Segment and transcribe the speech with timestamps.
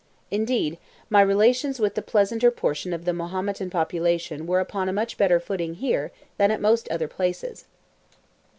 [0.31, 0.79] Indeed,
[1.11, 5.39] my relations with the pleasanter portion of the Mahometan population were upon a much better
[5.39, 7.65] footing here than at most other places.